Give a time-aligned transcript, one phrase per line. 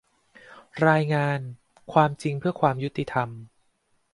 [0.87, 1.39] รายงาน
[1.91, 3.29] "ความจริงเพื่อความยุติธรรม"